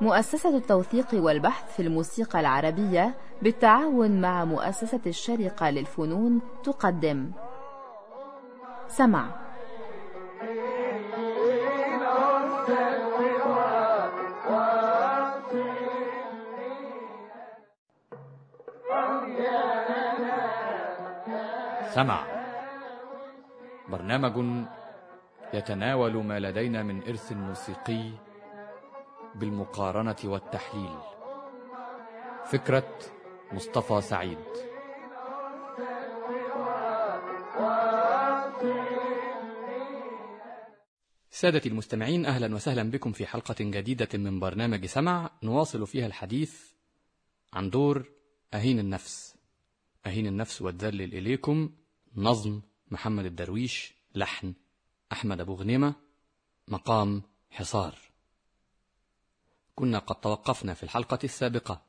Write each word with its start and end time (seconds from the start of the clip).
مؤسسة 0.00 0.56
التوثيق 0.56 1.06
والبحث 1.14 1.76
في 1.76 1.82
الموسيقى 1.82 2.40
العربية 2.40 3.14
بالتعاون 3.42 4.20
مع 4.20 4.44
مؤسسة 4.44 5.00
الشرقة 5.06 5.70
للفنون 5.70 6.40
تقدم. 6.64 7.30
سمع. 8.88 9.26
سمع. 21.94 22.20
برنامج 23.88 24.68
يتناول 25.54 26.24
ما 26.24 26.40
لدينا 26.40 26.82
من 26.82 27.02
إرث 27.02 27.32
موسيقي 27.32 28.10
بالمقارنة 29.34 30.16
والتحليل. 30.24 30.98
فكرة 32.44 32.98
مصطفى 33.52 34.00
سعيد. 34.00 34.38
سادتي 41.30 41.68
المستمعين 41.68 42.26
أهلا 42.26 42.54
وسهلا 42.54 42.90
بكم 42.90 43.12
في 43.12 43.26
حلقة 43.26 43.56
جديدة 43.60 44.08
من 44.14 44.40
برنامج 44.40 44.86
سمع. 44.86 45.30
نواصل 45.42 45.86
فيها 45.86 46.06
الحديث 46.06 46.72
عن 47.52 47.70
دور 47.70 48.10
أهين 48.54 48.78
النفس. 48.78 49.36
أهين 50.06 50.26
النفس 50.26 50.62
واتذلل 50.62 51.14
إليكم. 51.14 51.70
نظم 52.16 52.60
محمد 52.90 53.24
الدرويش 53.24 53.94
لحن 54.14 54.54
أحمد 55.12 55.40
أبو 55.40 55.54
غنيمة 55.54 55.94
مقام 56.68 57.22
حصار. 57.50 57.98
كنا 59.74 59.98
قد 59.98 60.20
توقفنا 60.20 60.74
في 60.74 60.82
الحلقة 60.82 61.18
السابقة. 61.24 61.82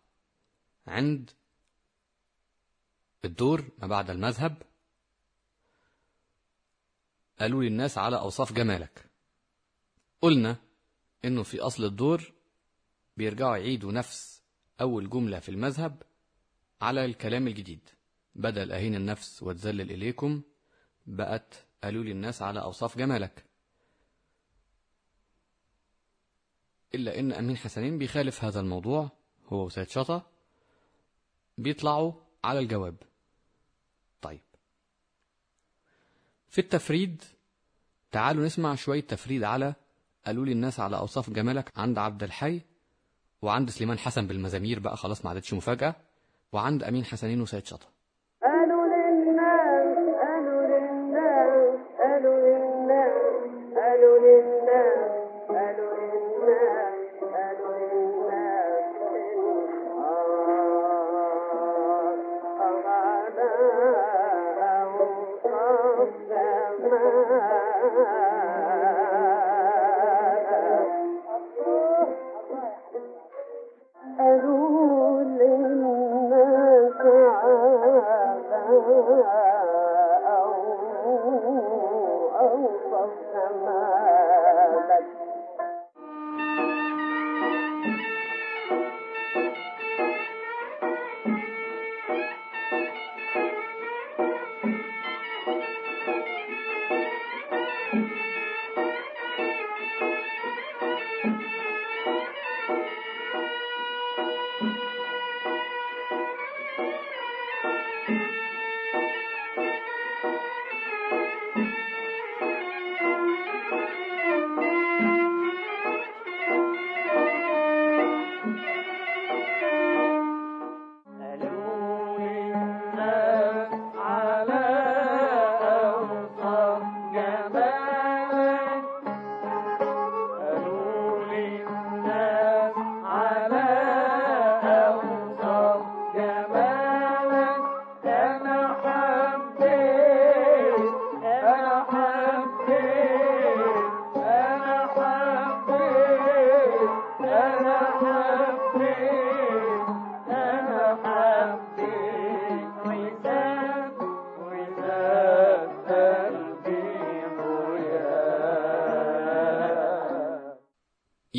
عند 0.87 1.31
الدور 3.25 3.69
ما 3.77 3.87
بعد 3.87 4.09
المذهب. 4.09 4.61
قالوا 7.39 7.63
للناس 7.63 7.97
على 7.97 8.19
أوصاف 8.19 8.53
جمالك. 8.53 9.05
قلنا 10.21 10.57
إنه 11.25 11.43
في 11.43 11.59
أصل 11.59 11.83
الدور 11.83 12.33
بيرجعوا 13.17 13.57
يعيدوا 13.57 13.91
نفس 13.91 14.41
أول 14.81 15.09
جملة 15.09 15.39
في 15.39 15.49
المذهب 15.49 16.03
على 16.81 17.05
الكلام 17.05 17.47
الجديد. 17.47 17.89
بدل 18.35 18.71
أهين 18.71 18.95
النفس 18.95 19.43
وتذلل 19.43 19.91
إليكم 19.91 20.41
بقت 21.05 21.65
قالوا 21.83 22.03
للناس 22.03 22.41
على 22.41 22.61
أوصاف 22.61 22.97
جمالك. 22.97 23.43
إلا 26.95 27.19
إن 27.19 27.31
أمين 27.31 27.57
حسنين 27.57 27.97
بيخالف 27.97 28.43
هذا 28.43 28.59
الموضوع 28.59 29.09
هو 29.47 29.65
وسيد 29.65 29.89
شطة 29.89 30.27
بيطلعوا 31.57 32.13
على 32.43 32.59
الجواب. 32.59 32.95
طيب. 34.21 34.41
في 36.49 36.61
التفريد 36.61 37.23
تعالوا 38.11 38.45
نسمع 38.45 38.75
شوية 38.75 39.01
تفريد 39.01 39.43
على 39.43 39.73
قالوا 40.25 40.45
لي 40.45 40.51
الناس 40.51 40.79
على 40.79 40.97
أوصاف 40.97 41.29
جمالك 41.29 41.71
عند 41.77 41.97
عبد 41.97 42.23
الحي 42.23 42.61
وعند 43.41 43.69
سليمان 43.69 43.99
حسن 43.99 44.27
بالمزامير 44.27 44.79
بقى 44.79 44.97
خلاص 44.97 45.25
ما 45.25 45.29
عادتش 45.29 45.53
مفاجأة 45.53 45.95
وعند 46.51 46.83
أمين 46.83 47.05
حسنين 47.05 47.41
وسيد 47.41 47.65
شطة 47.65 47.87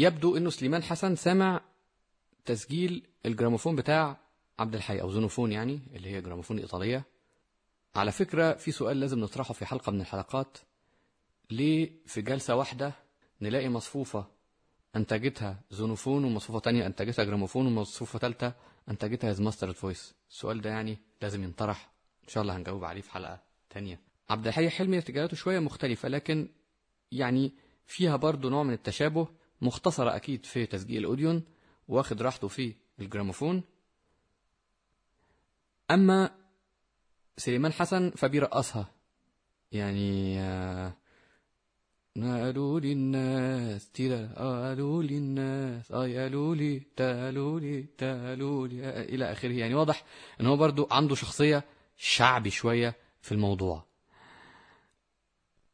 يبدو 0.01 0.37
إنه 0.37 0.51
سليمان 0.51 0.83
حسن 0.83 1.17
سمع 1.17 1.61
تسجيل 2.45 3.07
الجراموفون 3.27 3.77
بتاع 3.77 4.17
عبد 4.59 4.75
الحي 4.75 5.01
أو 5.01 5.11
زونوفون 5.11 5.53
يعني 5.53 5.81
اللي 5.95 6.09
هي 6.11 6.21
جراموفون 6.21 6.59
ايطاليه 6.59 7.05
على 7.97 8.13
فكرة 8.13 8.53
في 8.53 8.73
سؤال 8.73 9.01
لازم 9.01 9.19
نطرحه 9.21 9.55
في 9.55 9.67
حلقة 9.67 9.93
من 9.93 10.01
الحلقات. 10.01 10.59
ليه 11.51 11.93
في 12.07 12.23
جلسة 12.23 12.55
واحدة 12.55 12.93
نلاقي 13.41 13.69
مصفوفة 13.69 14.27
أنتجتها 14.97 15.61
زونوفون 15.71 16.25
ومصفوفة 16.25 16.59
تانية 16.59 16.87
أنتجتها 16.87 17.25
جراموفون 17.25 17.67
ومصفوفة 17.67 18.19
ثالثه 18.19 18.55
أنتجتها 18.89 19.29
His 19.29 19.41
Master's 19.41 19.73
Voice 19.73 20.15
السؤال 20.31 20.61
ده 20.61 20.71
يعني 20.71 20.99
لازم 21.23 21.43
ينطرح. 21.45 21.91
إن 22.25 22.29
شاء 22.29 22.43
الله 22.43 22.57
هنجاوب 22.57 22.85
عليه 22.85 23.01
في 23.01 23.11
حلقة 23.11 23.41
تانية. 23.71 24.01
عبد 24.31 24.47
الحي 24.47 24.71
حلمي 24.71 24.99
اتجاهاته 24.99 25.37
شوية 25.37 25.59
مختلفة 25.59 26.09
لكن 26.09 26.49
يعني 27.13 27.53
فيها 27.87 28.17
برضو 28.17 28.49
نوع 28.49 28.63
من 28.63 28.73
التشابه. 28.73 29.40
مختصرة 29.63 30.17
أكيد 30.17 30.47
في 30.47 30.67
تسجيل 30.67 30.99
الأوديون 30.99 31.45
واخد 31.89 32.23
راحته 32.23 32.49
في 32.49 32.75
الجراموفون. 33.01 33.63
أما 35.91 36.31
سليمان 37.37 37.73
حسن 37.73 38.11
فبيرقصها. 38.11 38.91
يعني 39.73 40.41
آه، 40.41 40.93
قالوا 42.17 42.81
لي 42.81 42.93
الناس 42.93 43.91
تيرا 43.91 44.27
قالوا 44.37 45.03
لي 45.03 45.19
الناس 45.19 45.93
اي 45.93 46.19
قالوا 46.19 46.55
لي 46.55 46.83
تقالوا 46.97 47.61
لي 47.61 47.83
تقالوا 47.99 48.69
لي 48.69 48.85
آه، 48.85 49.03
إلى 49.03 49.33
آخره. 49.33 49.53
يعني 49.53 49.75
واضح 49.75 50.05
إن 50.41 50.47
هو 50.47 50.57
برضو 50.57 50.89
عنده 50.91 51.15
شخصية 51.15 51.65
شعبي 51.97 52.51
شوية 52.51 52.97
في 53.23 53.33
الموضوع. 53.33 53.85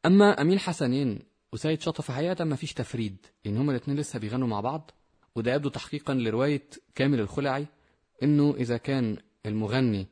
أما 0.06 0.40
أمين 0.40 0.58
حسنين 0.58 1.35
وسيد 1.56 1.80
شطة 1.80 2.02
في 2.02 2.12
حقيقة 2.12 2.44
ما 2.44 2.56
فيش 2.56 2.72
تفريد 2.72 3.16
لأن 3.44 3.56
هما 3.56 3.70
الاثنين 3.72 3.96
لسه 3.96 4.18
بيغنوا 4.18 4.48
مع 4.48 4.60
بعض. 4.60 4.90
وده 5.34 5.54
يبدو 5.54 5.68
تحقيقا 5.68 6.14
لرواية 6.14 6.62
كامل 6.94 7.20
الخلعي 7.20 7.66
إنه 8.22 8.54
إذا 8.54 8.76
كان 8.76 9.16
المغني 9.46 10.06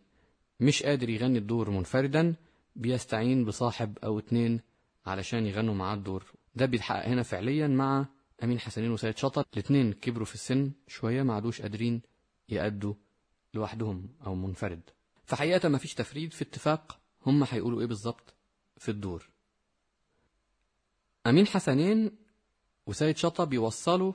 مش 0.61 0.83
قادر 0.83 1.09
يغني 1.09 1.39
الدور 1.39 1.71
منفردا 1.71 2.35
بيستعين 2.77 3.45
بصاحب 3.45 3.99
أو 4.05 4.19
اتنين 4.19 4.61
علشان 5.07 5.47
يغنوا 5.47 5.75
معاه 5.75 5.95
الدور. 5.95 6.25
ده 6.55 6.67
بيتحقق 6.67 7.07
هنا 7.09 7.23
فعليا 7.23 7.69
مع 7.69 8.07
أمين 8.43 8.61
حسنين 8.61 8.91
وسيد 8.91 9.17
شطر 9.19 9.45
الاثنين 9.55 9.93
كبروا 9.93 10.27
في 10.27 10.35
السن 10.35 10.73
شوية 10.89 11.23
ما 11.23 11.35
عادوش 11.35 11.63
قادرين 11.63 12.03
يأدوا 12.49 12.95
لوحدهم 13.55 14.09
أو 14.27 14.35
منفرد. 14.35 14.83
فحقيقة 15.25 15.69
ما 15.69 15.79
فيش 15.79 15.95
تفريد 15.95 16.33
في 16.33 16.43
اتفاق 16.43 17.01
هم 17.27 17.45
هيقولوا 17.51 17.81
إيه 17.81 17.87
بالظبط 17.87 18.35
في 18.77 18.89
الدور. 18.91 19.34
امين 21.27 21.47
حسنين 21.47 22.11
وسيد 22.87 23.17
شطة 23.17 23.45
بيوصلوا 23.45 24.13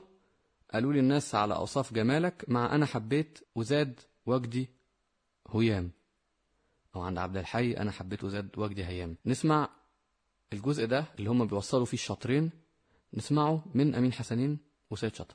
قالوا 0.72 0.92
لي 0.92 1.00
الناس 1.00 1.34
على 1.34 1.54
أوصاف 1.54 1.92
جمالك 1.94 2.44
مع 2.48 2.74
أنا 2.74 2.86
حبيت 2.86 3.38
وزاد 3.54 4.00
وجدي 4.26 4.68
هيام. 5.50 5.90
أو 6.96 7.00
عند 7.00 7.18
عبد 7.18 7.36
الحي 7.36 7.72
أنا 7.72 7.90
حبيت 7.90 8.24
وزاد 8.24 8.58
وجدي 8.58 8.84
هيام. 8.84 9.16
نسمع 9.26 9.68
الجزء 10.52 10.86
ده 10.86 11.04
اللي 11.18 11.30
هم 11.30 11.46
بيوصلوا 11.46 11.84
فيه 11.84 11.96
الشاطرين. 11.96 12.50
نسمعه 13.14 13.64
من 13.74 13.94
امين 13.94 14.12
حسنين 14.12 14.58
وسيد 14.90 15.14
شطة. 15.14 15.34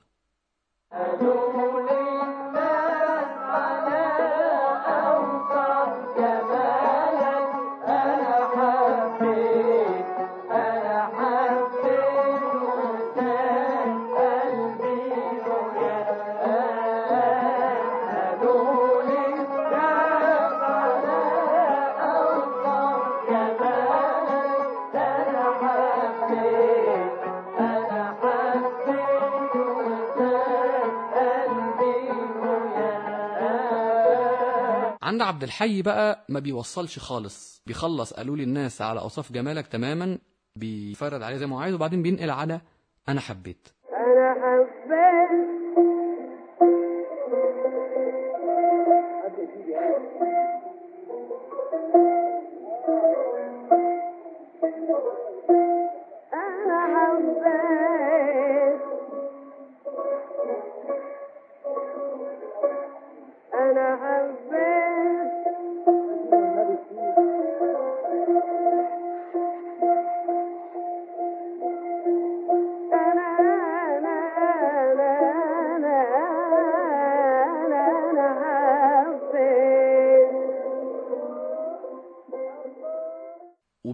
عند 35.15 35.21
عبد 35.21 35.43
الحي 35.43 35.81
بقى 35.81 36.25
ما 36.29 36.39
بيوصلش 36.39 36.99
خالص. 36.99 37.61
بيخلص 37.65 38.13
قالوا 38.13 38.37
لي 38.37 38.43
الناس 38.43 38.81
على 38.81 38.99
أوصاف 38.99 39.31
جمالك 39.31 39.67
تماما 39.67 40.17
بيفرد 40.55 41.21
عليه 41.21 41.37
زي 41.37 41.47
ما 41.47 41.55
هو 41.55 41.59
عايز 41.59 41.75
وبعدين 41.75 42.01
بينقل 42.01 42.29
على 42.29 42.61
أنا 43.09 43.21
حبيت. 43.21 43.67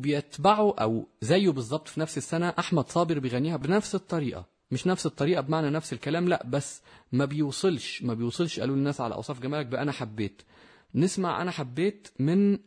وبيتبعوا 0.05 0.83
أو 0.83 1.07
زيه 1.21 1.49
بالظبط 1.49 1.87
في 1.87 1.99
نفس 1.99 2.17
السنة 2.17 2.53
أحمد 2.59 2.89
صابر 2.89 3.19
بيغنيها 3.19 3.57
بنفس 3.57 3.95
الطريقة. 3.95 4.45
مش 4.71 4.87
نفس 4.87 5.05
الطريقة 5.05 5.41
بمعنى 5.41 5.69
نفس 5.69 5.93
الكلام 5.93 6.27
لأ 6.27 6.43
بس 6.45 6.81
ما 7.11 7.25
بيوصلش 7.25 8.03
ما 8.03 8.13
بيوصلش 8.13 8.59
قالوا 8.59 8.75
للناس 8.75 9.01
على 9.01 9.15
أوصاف 9.15 9.39
جمالك 9.39 9.65
بأنا 9.65 9.91
حبيت. 9.91 10.41
نسمع 10.95 11.41
أنا 11.41 11.51
حبيت 11.51 12.07
من 12.19 12.57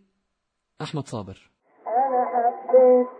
أحمد 0.82 1.08
صابر. 1.08 1.50
أنا 1.86 2.24
حبيت 2.32 3.13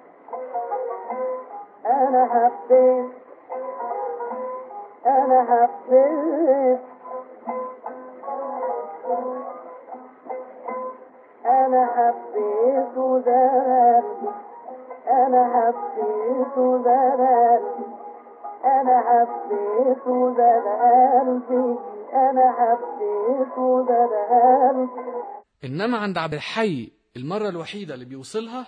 عند 26.15 26.23
عبد 26.23 26.35
الحي 26.35 26.93
المرة 27.17 27.49
الوحيدة 27.49 27.95
اللي 27.95 28.05
بيوصلها 28.05 28.67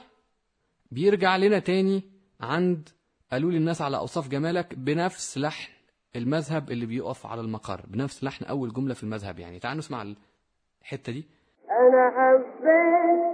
بيرجع 0.90 1.36
لنا 1.36 1.58
تاني 1.58 2.02
عند 2.40 2.88
قالوا 3.32 3.50
لي 3.50 3.56
الناس 3.56 3.82
على 3.82 3.96
أوصاف 3.96 4.28
جمالك 4.28 4.74
بنفس 4.74 5.38
لحن 5.38 5.72
المذهب 6.16 6.70
اللي 6.70 6.86
بيقف 6.86 7.26
على 7.26 7.40
المقر 7.40 7.80
بنفس 7.86 8.24
لحن 8.24 8.44
أول 8.44 8.72
جملة 8.72 8.94
في 8.94 9.02
المذهب 9.02 9.38
يعني. 9.38 9.58
تعالوا 9.58 9.78
نسمع 9.78 10.14
الحتة 10.82 11.12
دي. 11.12 11.24
أنا 11.70 12.10
حبيت 12.16 13.25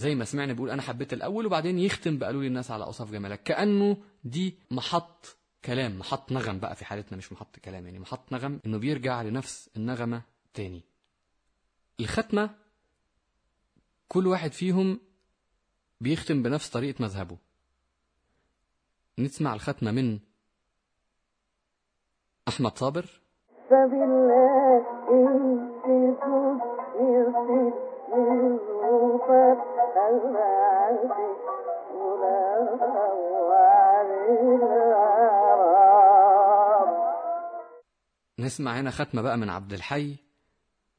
زي 0.00 0.14
ما 0.14 0.24
سمعنا 0.24 0.52
بيقول 0.52 0.70
أنا 0.70 0.82
حبيت 0.82 1.12
الأول 1.12 1.46
وبعدين 1.46 1.78
يختم 1.78 2.18
بقالوا 2.18 2.40
لي 2.42 2.46
الناس 2.48 2.70
على 2.70 2.84
أوصاف 2.84 3.12
جمالك. 3.12 3.42
كأنه 3.42 3.96
دي 4.24 4.58
محط 4.70 5.36
كلام 5.64 5.98
محط 5.98 6.32
نغم 6.32 6.58
بقى 6.58 6.76
في 6.76 6.84
حالتنا 6.84 7.18
مش 7.18 7.32
محط 7.32 7.58
كلام 7.58 7.84
يعني 7.84 7.98
محط 7.98 8.32
نغم 8.32 8.60
إنه 8.66 8.78
بيرجع 8.78 9.22
لنفس 9.22 9.70
النغمة 9.76 10.22
تاني. 10.54 10.82
الختمة 12.00 12.50
كل 14.08 14.26
واحد 14.26 14.52
فيهم 14.52 15.00
بيختم 16.00 16.42
بنفس 16.42 16.70
طريقة 16.70 17.02
مذهبه. 17.02 17.36
نسمع 19.18 19.54
الختمة 19.54 19.90
من 19.90 20.18
أحمد 22.48 22.78
صابر. 22.78 23.20
فبالله 23.70 24.59
نسمع 38.38 38.80
هنا 38.80 38.90
ختمة 38.90 39.22
بقى 39.22 39.38
من 39.38 39.50
عبد 39.50 39.72
الحي 39.72 40.16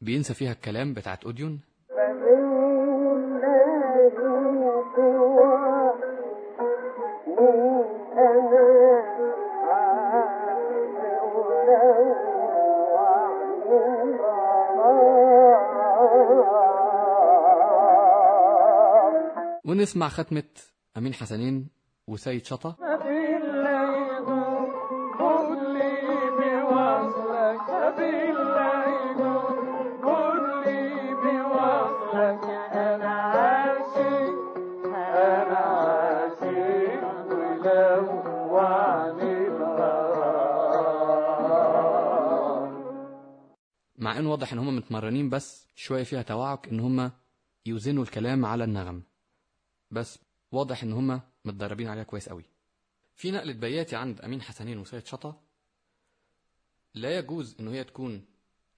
بينسى 0.02 0.34
فيها 0.34 0.52
الكلام 0.52 0.94
بتاعت 0.94 1.24
أوديون. 1.24 1.60
ونسمع 19.82 20.10
ختمة 20.10 20.44
أمين 20.98 21.14
حسنين 21.14 21.70
وسيد 22.08 22.46
شطة. 22.46 22.78
مع 43.98 44.18
إن 44.18 44.26
واضح 44.26 44.54
إن 44.54 44.60
هم 44.60 44.76
متمرنين 44.76 45.30
بس 45.30 45.68
شوية 45.76 46.04
فيها 46.04 46.22
توعك 46.22 46.68
إن 46.68 46.80
هم 46.80 47.12
يوزنوا 47.66 48.04
الكلام 48.04 48.46
على 48.46 48.64
النغم. 48.64 49.11
بس 49.92 50.20
واضح 50.52 50.84
إن 50.84 50.94
هم 50.94 51.22
متدربين 51.46 51.88
عليها 51.88 52.04
كويس 52.04 52.30
قوي. 52.30 52.46
في 53.16 53.32
نقلة 53.32 53.54
بياتي 53.54 53.96
عند 53.96 54.22
أمين 54.22 54.42
حسنين 54.42 54.78
وسيد 54.78 55.06
شطة 55.06 55.42
لا 56.94 57.18
يجوز 57.18 57.56
إن 57.60 57.68
هي 57.68 57.84
تكون 57.84 58.26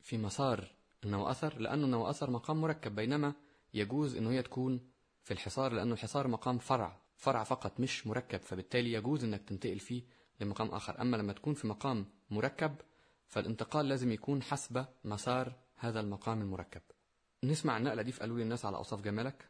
في 0.02 0.18
مسار 0.18 0.72
النوى 1.04 1.32
أثر 1.32 1.58
لأنه 1.60 1.86
النوى 1.86 2.10
أثر 2.10 2.30
مقام 2.30 2.62
مركب 2.62 2.96
بينما 2.96 3.34
يجوز 3.74 4.16
إن 4.16 4.28
هي 4.28 4.42
تكون 4.42 4.80
في 5.24 5.32
الحصار 5.32 5.74
لأنه 5.74 5.94
الحصار 5.94 6.28
مقام 6.28 6.58
فرع 6.58 7.02
فرع 7.16 7.44
فقط 7.44 7.80
مش 7.80 8.08
مركب 8.08 8.40
فبالتالي 8.40 8.94
يجوز 8.94 9.24
إنك 9.24 9.42
تنتقل 9.42 9.80
فيه 9.80 10.04
لمقام 10.42 10.68
آخر. 10.68 11.02
أما 11.02 11.18
لما 11.18 11.34
تكون 11.34 11.54
في 11.54 11.68
مقام 11.68 12.06
مركب 12.30 12.76
فالانتقال 13.28 13.90
لازم 13.90 14.12
يكون 14.12 14.44
حسب 14.44 14.86
مسار 15.04 15.54
هذا 15.76 16.00
المقام 16.00 16.42
المركب. 16.42 16.82
نسمع 17.44 17.78
النقلة 17.78 18.02
دي 18.02 18.12
في 18.12 18.20
قالوا 18.20 18.38
الناس 18.38 18.66
على 18.66 18.78
أوصاف 18.78 19.02
جمالك. 19.02 19.50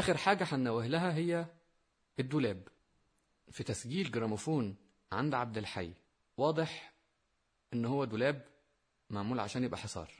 آخر 0.00 0.16
حاجة 0.16 0.44
هننوه 0.44 0.86
لها 0.86 1.14
هي 1.14 1.46
الدولاب 2.18 2.68
في 3.50 3.64
تسجيل 3.64 4.10
جراموفون 4.10 4.76
عند 5.12 5.34
عبد 5.34 5.58
الحي. 5.58 5.92
واضح 6.36 6.92
إن 7.74 7.84
هو 7.84 8.04
دولاب 8.04 8.44
معمول 9.10 9.40
عشان 9.40 9.64
يبقى 9.64 9.78
حصار. 9.78 10.10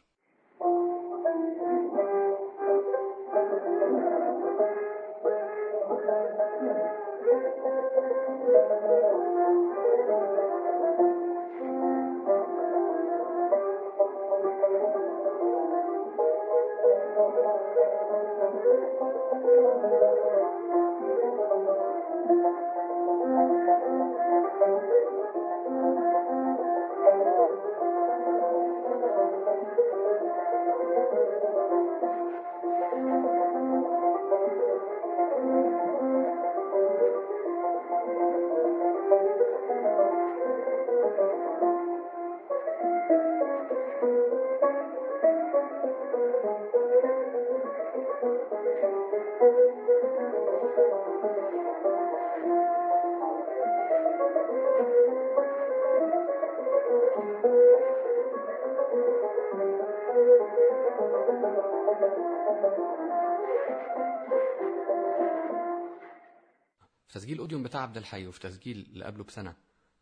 عبد 67.80 67.96
الحي 67.96 68.26
وفي 68.26 68.40
تسجيل 68.40 68.86
اللي 68.92 69.04
قبله 69.04 69.24
بسنة 69.24 69.54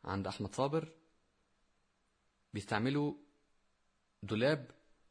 عند 0.04 0.26
أحمد 0.26 0.54
صابر 0.54 0.88
بيستعملوا 2.54 3.14
دولاب 4.22 4.70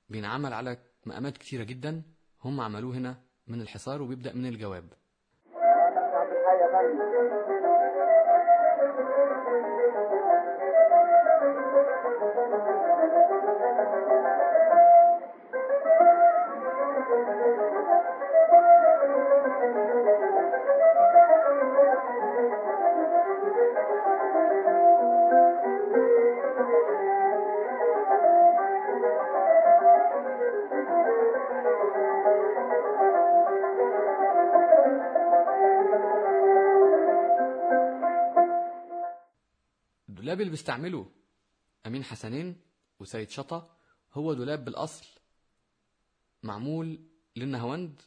بينعمل 0.09 0.53
على 0.53 0.77
مقامات 1.05 1.38
كتيرة 1.38 1.63
جدا 1.63 2.01
هم 2.43 2.62
عملوه 2.62 2.95
هنا 2.95 3.21
من 3.47 3.62
الحصار 3.62 4.01
وبيبدأ 4.01 4.33
من 4.33 4.45
الجواب. 4.45 4.93
الدولاب 40.38 40.48
اللي 40.48 40.51
بيستعمله 40.51 41.12
أمين 41.88 42.03
حسنين 42.03 42.56
وسيد 43.00 43.29
شطا 43.29 43.77
هو 44.13 44.34
دولاب 44.34 44.65
بالأصل 44.65 45.06
معمول 46.44 47.00
للنهاوند 47.36 48.01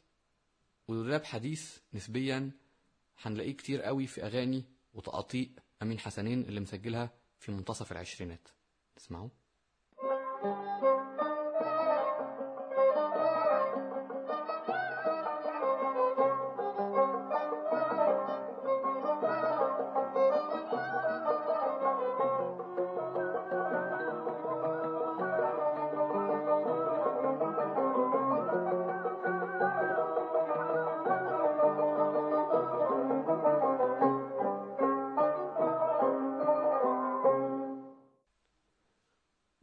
ودولاب 0.88 1.24
حديث 1.24 1.78
نسبيا 1.94 2.50
هنلاقيه 3.22 3.56
كتير 3.56 3.82
قوي 3.82 4.06
في 4.06 4.22
أغاني 4.22 4.64
وتقاطيع 4.94 5.46
أمين 5.82 5.98
حسنين 5.98 6.42
اللي 6.42 6.60
مسجلها 6.60 7.10
في 7.38 7.52
منتصف 7.52 7.92
العشرينات. 7.92 8.48
تسمعوا؟ 8.96 9.28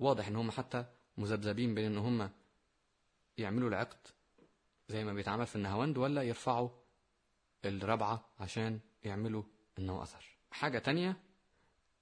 واضح 0.08 0.28
إن 0.28 0.36
هم 0.36 0.52
حتى 0.52 0.86
مذبذبين 1.18 1.76
بين 1.76 1.86
إن 1.86 1.98
هم 1.98 2.30
يعملوا 3.38 3.70
العقد 3.70 4.08
زي 4.88 5.04
ما 5.04 5.14
بيتعمل 5.14 5.48
في 5.48 5.56
النهاوند 5.56 5.98
ولا 5.98 6.24
يرفعوا 6.24 6.70
الرابعة 7.66 8.30
عشان 8.40 8.80
يعملوا 9.04 9.44
إنه 9.80 10.04
أثر. 10.04 10.38
حاجة 10.52 10.80
تانية 10.80 11.18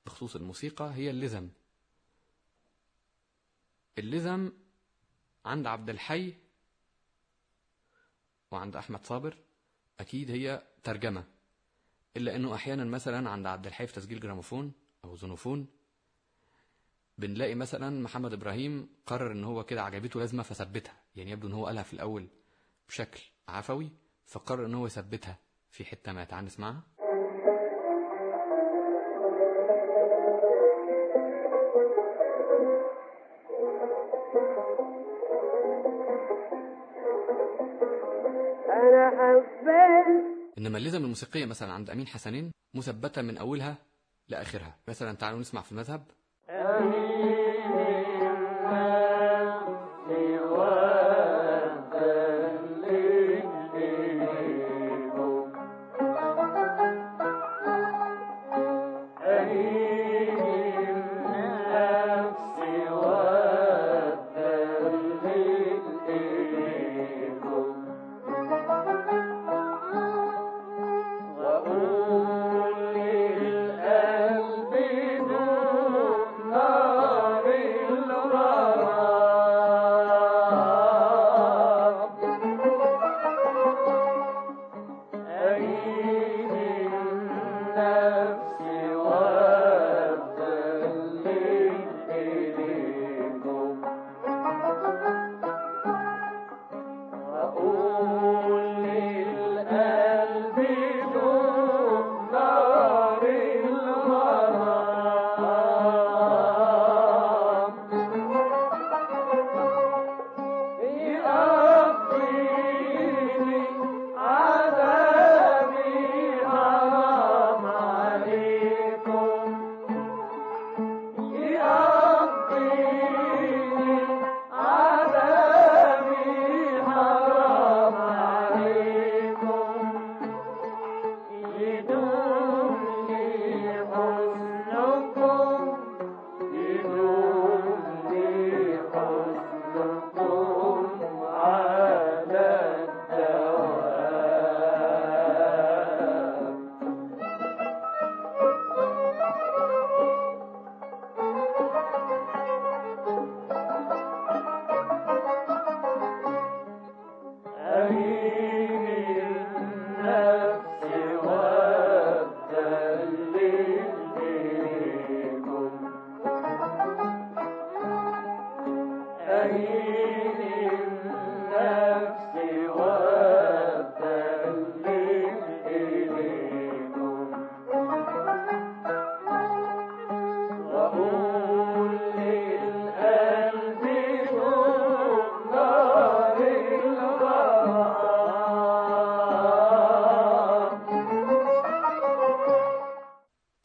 بخصوص 0.06 0.36
الموسيقى 0.36 0.94
هي 0.94 1.10
اللزم 1.10 1.50
اللزم 3.98 4.52
عند 5.46 5.68
عبد 5.68 5.90
الحي 5.90 6.34
وعند 8.52 8.76
أحمد 8.76 9.06
صابر 9.06 9.38
أكيد 10.00 10.32
هي 10.32 10.68
ترجمة. 10.84 11.24
إلا 12.18 12.36
إنه 12.36 12.56
أحيانا 12.56 12.84
مثلا 12.84 13.30
عند 13.30 13.48
عبد 13.48 13.68
الحي 13.68 13.88
في 13.88 13.94
تسجيل 13.94 14.20
جراموفون 14.20 14.74
أو 15.06 15.16
زونوفون 15.16 15.68
بنلاقي 17.18 17.56
مثلا 17.56 18.02
محمد 18.02 18.34
إبراهيم 18.34 18.90
قرر 19.06 19.32
إن 19.32 19.44
هو 19.44 19.64
كده 19.64 19.84
عجبته 19.84 20.20
لازمة 20.20 20.44
فثبتها. 20.44 20.94
يعني 21.16 21.32
يبدو 21.32 21.48
إن 21.48 21.54
هو 21.54 21.66
قالها 21.66 21.84
في 21.84 21.94
الأول 21.94 22.28
بشكل 22.88 23.22
عفوي 23.48 23.90
فقرر 24.26 24.66
إن 24.66 24.74
هو 24.74 24.86
يثبتها 24.86 25.40
في 25.70 25.86
حتة 25.86 26.14
ما. 26.14 26.24
تعال 26.24 26.46
نسمعها. 26.46 26.84
أنا 38.70 39.12
حبيت 39.18 40.58
انما 40.58 40.78
اللزم 40.78 41.04
الموسيقية 41.04 41.46
مثلا 41.46 41.74
عند 41.74 41.90
أمين 41.90 42.08
حسنين 42.08 42.52
مثبتة 42.74 43.22
من 43.22 43.38
أولها 43.38 43.78
لآخرها. 44.28 44.78
مثلا 44.88 45.14
تعالوا 45.14 45.40
نسمع 45.40 45.62
في 45.62 45.72
المذهب. 45.72 46.08
أمين 46.66 47.15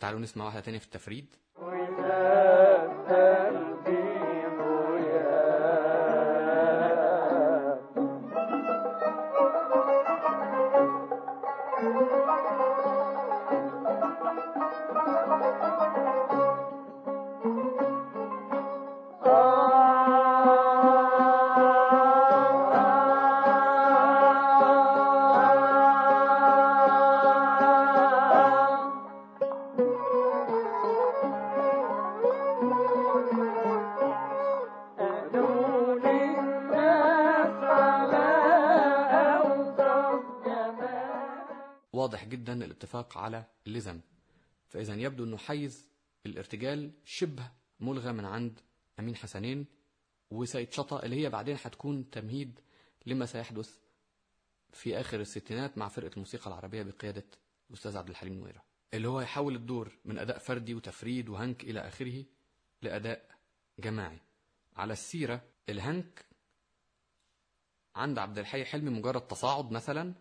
تعالوا 0.00 0.20
نسمع 0.20 0.44
واحدة 0.44 0.60
تانية 0.60 0.78
في 0.78 0.84
التفريد. 0.84 1.36
الاتفاق 43.00 43.18
على 43.18 43.44
اللزم. 43.66 44.00
فإذا 44.68 44.94
يبدو 44.94 45.24
أنه 45.24 45.36
حيز 45.36 45.86
الارتجال 46.26 46.92
شبه 47.04 47.50
ملغى 47.80 48.12
من 48.12 48.24
عند 48.24 48.60
أمين 48.98 49.16
حسنين 49.16 49.66
وسيد 50.30 50.68
اللي 50.92 51.16
هي 51.16 51.30
بعدين 51.30 51.56
هتكون 51.64 52.10
تمهيد 52.10 52.60
لما 53.06 53.26
سيحدث 53.26 53.78
في 54.72 55.00
آخر 55.00 55.20
الستينات 55.20 55.78
مع 55.78 55.88
فرقة 55.88 56.12
الموسيقى 56.14 56.46
العربية 56.46 56.82
بقيادة 56.82 57.24
الأستاذ 57.70 57.96
عبد 57.96 58.08
الحليم 58.08 58.34
نويرة. 58.34 58.62
اللي 58.94 59.08
هو 59.08 59.20
يحول 59.20 59.54
الدور 59.56 59.98
من 60.04 60.18
أداء 60.18 60.38
فردي 60.38 60.74
وتفريد 60.74 61.28
وهنك 61.28 61.64
إلى 61.64 61.80
آخره 61.80 62.24
لأداء 62.82 63.30
جماعي. 63.78 64.18
على 64.76 64.92
السيرة 64.92 65.42
الهنك 65.68 66.24
عند 67.96 68.18
عبد 68.18 68.38
الحي 68.38 68.64
حلمي 68.64 68.90
مجرد 68.90 69.26
تصاعد 69.26 69.70
مثلا 69.70 70.14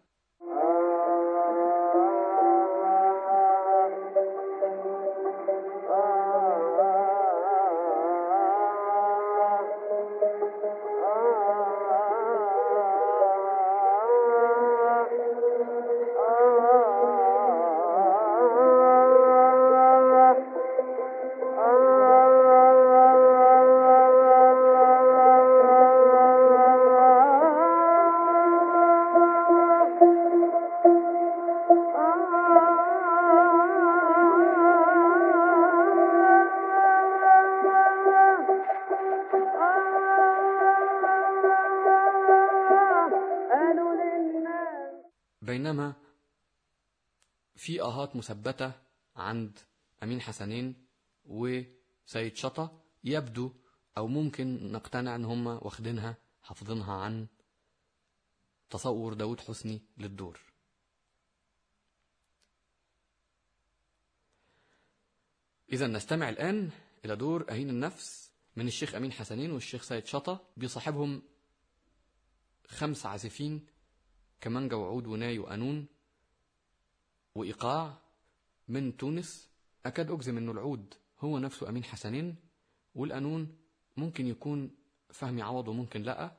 بينما 45.41 45.93
في 47.55 47.81
آهات 47.81 48.15
مثبتة 48.15 48.71
عند 49.15 49.59
أمين 50.03 50.21
حسنين 50.21 50.85
وسيد 51.25 52.35
شطة 52.35 52.81
يبدو 53.03 53.53
أو 53.97 54.07
ممكن 54.07 54.71
نقتنع 54.71 55.15
إن 55.15 55.25
هم 55.25 55.47
واخدينها 55.47 56.17
حافظينها 56.41 56.93
عن 56.93 57.27
تصور 58.69 59.13
داود 59.13 59.39
حسني 59.39 59.81
للدور. 59.97 60.39
إذا 65.71 65.87
نستمع 65.87 66.29
الآن 66.29 66.71
إلى 67.05 67.15
دور 67.15 67.51
أهين 67.51 67.69
النفس 67.69 68.31
من 68.55 68.67
الشيخ 68.67 68.95
أمين 68.95 69.11
حسنين 69.11 69.51
والشيخ 69.51 69.83
سيد 69.83 70.05
شطة 70.05 70.47
بيصاحبهم 70.57 71.21
خمس 72.67 73.05
عازفين 73.05 73.67
كمانجا 74.41 74.75
وعود 74.75 75.07
وناي 75.07 75.39
وقانون 75.39 75.85
وإيقاع 77.35 77.97
من 78.67 78.97
تونس. 78.97 79.49
أكاد 79.85 80.11
أجزم 80.11 80.37
أنه 80.37 80.51
العود 80.51 80.93
هو 81.19 81.39
نفسه 81.39 81.69
أمين 81.69 81.83
حسنين 81.83 82.35
والقانون 82.95 83.57
ممكن 83.97 84.27
يكون 84.27 84.75
فهمي 85.09 85.41
عوض 85.41 85.67
وممكن 85.67 86.01
لأ. 86.01 86.37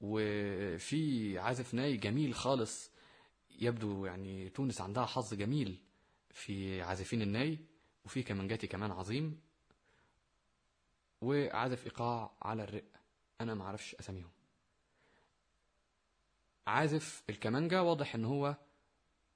وفي 0.00 1.38
عازف 1.38 1.74
ناي 1.74 1.96
جميل 1.96 2.34
خالص 2.34 2.90
يبدو 3.58 4.06
يعني 4.06 4.48
تونس 4.48 4.80
عندها 4.80 5.06
حظ 5.06 5.34
جميل 5.34 5.78
في 6.30 6.82
عازفين 6.82 7.22
الناي 7.22 7.58
وفي 8.04 8.22
كمانجاتي 8.22 8.66
كمان 8.66 8.90
عظيم. 8.90 9.40
وعازف 11.20 11.84
إيقاع 11.84 12.34
على 12.42 12.64
الرق 12.64 12.84
أنا 13.40 13.54
معرفش 13.54 13.94
أساميهم. 13.94 14.30
عازف 16.66 17.22
الكمانجا 17.30 17.80
واضح 17.80 18.14
إن 18.14 18.24
هو 18.24 18.54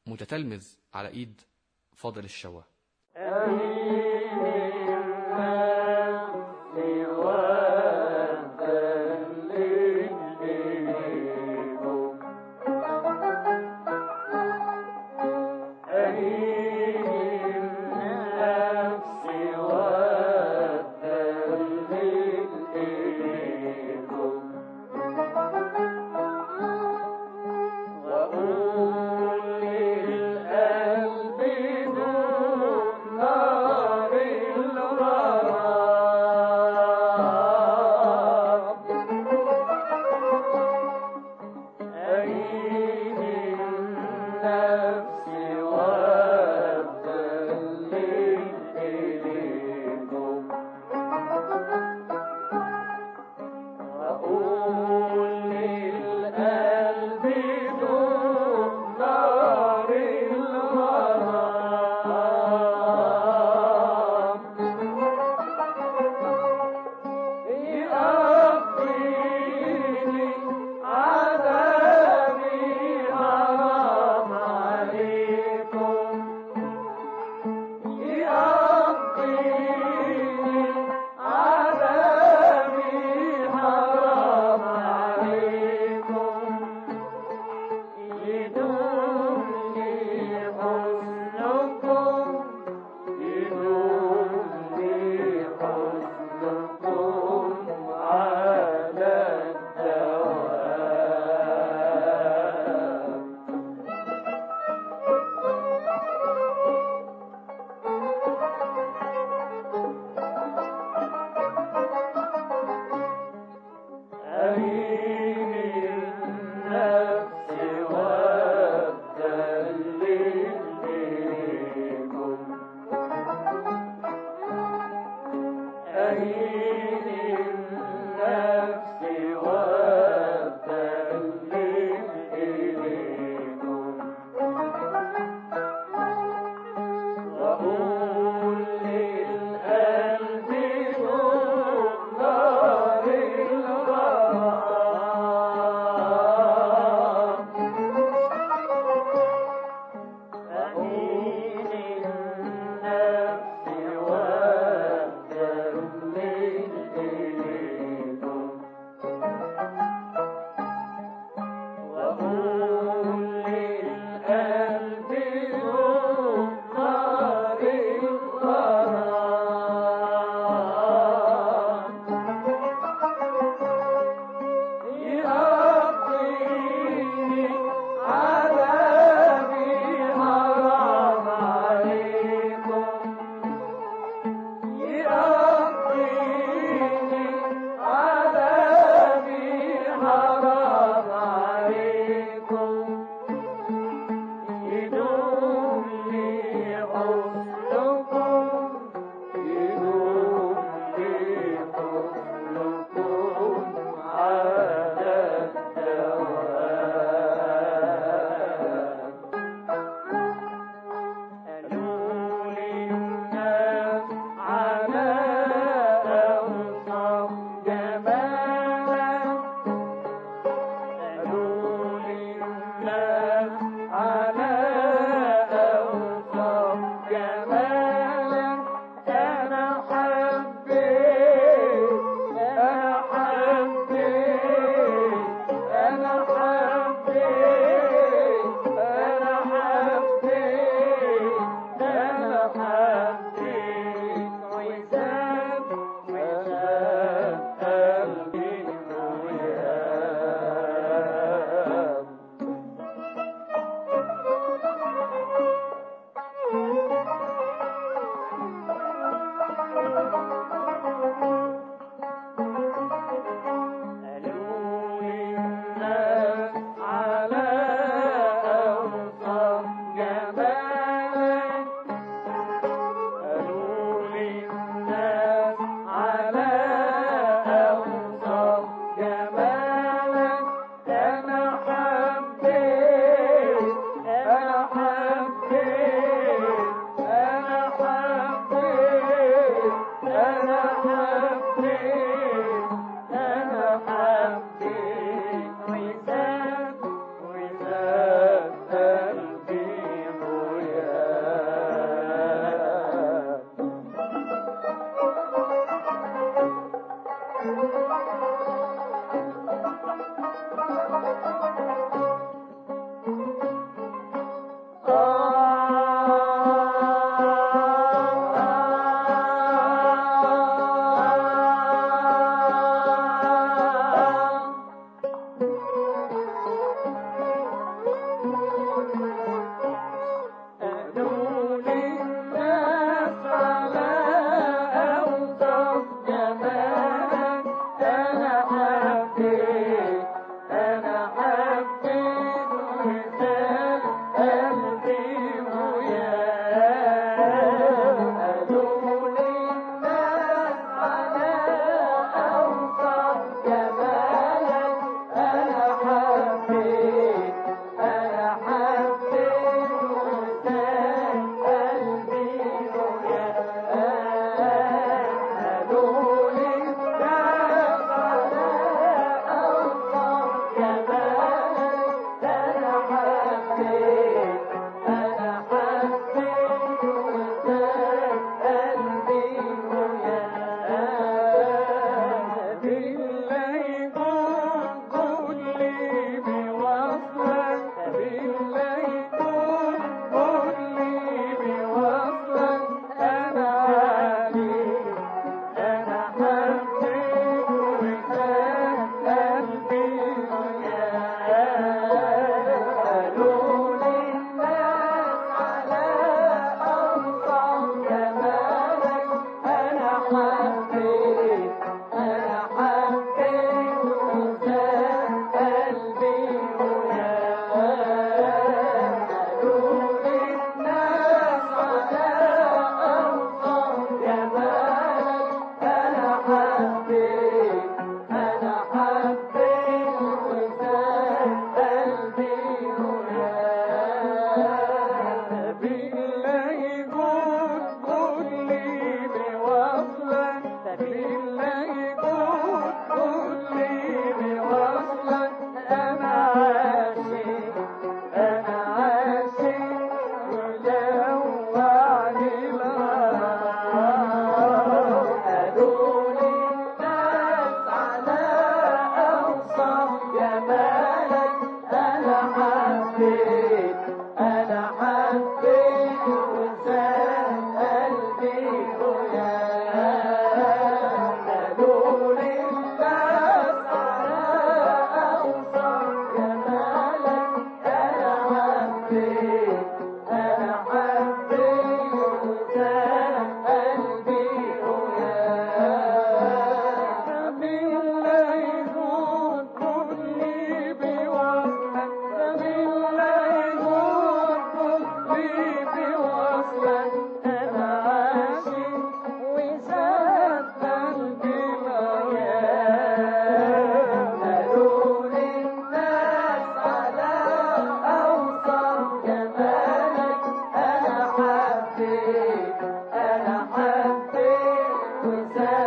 متتلمذ 0.07 0.67
على 0.95 1.09
إيد 1.09 1.41
فاضل 1.97 2.25
الشوا 2.25 2.63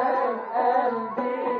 and 0.01 1.15
be. 1.15 1.50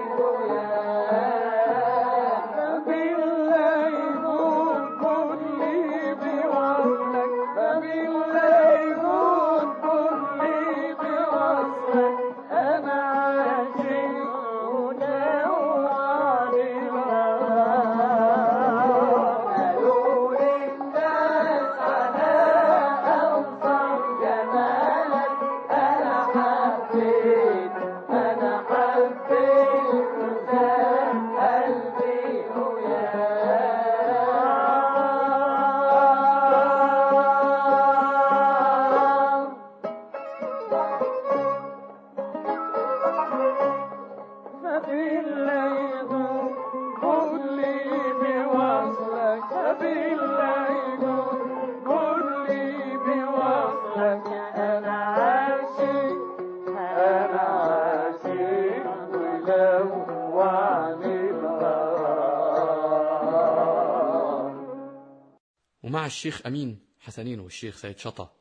ومع 65.92 66.06
الشيخ 66.06 66.48
أمين 66.48 66.80
حسنين 67.00 67.40
والشيخ 67.40 67.78
سيد 67.78 67.98
شطة 67.98 68.34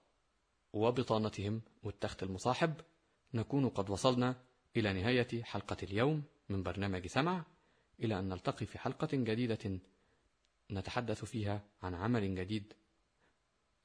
وبطانتهم 0.72 1.62
والتخت 1.82 2.22
المصاحب 2.22 2.74
نكون 3.34 3.68
قد 3.68 3.90
وصلنا 3.90 4.36
إلى 4.76 4.92
نهاية 4.92 5.42
حلقة 5.42 5.76
اليوم 5.82 6.22
من 6.48 6.62
برنامج 6.62 7.06
سمع. 7.06 7.44
إلى 8.02 8.18
أن 8.18 8.28
نلتقي 8.28 8.66
في 8.66 8.78
حلقة 8.78 9.08
جديدة 9.12 9.78
نتحدث 10.70 11.24
فيها 11.24 11.62
عن 11.82 11.94
عمل 11.94 12.34
جديد. 12.34 12.72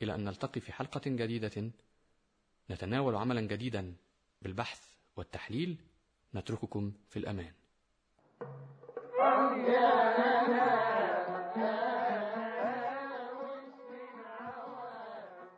إلى 0.02 0.16
أن 0.16 0.24
نلتقي 0.24 0.62
في 0.62 0.72
حلقة 0.72 1.02
جديدة 1.06 1.72
نتناول 2.70 3.16
عملا 3.16 3.42
جديدا 3.42 3.96
بالبحث 4.42 4.94
والتحليل 5.16 5.78
نترككم 6.36 6.94
في 7.10 7.20
الأمان. 7.20 7.54